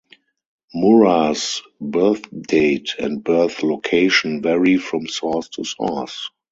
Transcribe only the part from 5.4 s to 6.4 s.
to source.